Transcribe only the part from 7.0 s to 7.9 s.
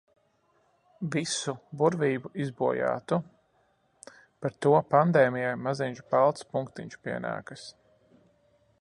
pienākas.